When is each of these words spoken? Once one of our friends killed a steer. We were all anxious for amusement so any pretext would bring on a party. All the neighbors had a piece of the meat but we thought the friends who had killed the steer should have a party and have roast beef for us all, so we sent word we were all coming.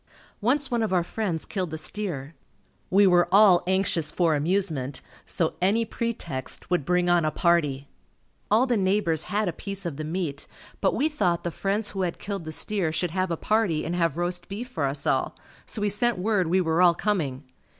Once 0.41 0.71
one 0.71 0.81
of 0.81 0.91
our 0.91 1.03
friends 1.03 1.45
killed 1.45 1.71
a 1.75 1.77
steer. 1.77 2.33
We 2.89 3.05
were 3.05 3.27
all 3.31 3.61
anxious 3.67 4.11
for 4.11 4.33
amusement 4.33 5.03
so 5.27 5.53
any 5.61 5.85
pretext 5.85 6.71
would 6.71 6.85
bring 6.85 7.07
on 7.07 7.23
a 7.23 7.29
party. 7.29 7.87
All 8.49 8.65
the 8.65 8.77
neighbors 8.77 9.25
had 9.25 9.47
a 9.47 9.53
piece 9.53 9.85
of 9.85 9.97
the 9.97 10.03
meat 10.03 10.47
but 10.81 10.95
we 10.95 11.07
thought 11.07 11.43
the 11.43 11.51
friends 11.51 11.91
who 11.91 12.01
had 12.01 12.17
killed 12.17 12.45
the 12.45 12.51
steer 12.51 12.91
should 12.91 13.11
have 13.11 13.29
a 13.29 13.37
party 13.37 13.85
and 13.85 13.95
have 13.95 14.17
roast 14.17 14.49
beef 14.49 14.67
for 14.69 14.85
us 14.85 15.05
all, 15.05 15.35
so 15.67 15.83
we 15.83 15.89
sent 15.89 16.17
word 16.17 16.47
we 16.47 16.61
were 16.61 16.81
all 16.81 16.95
coming. 16.95 17.43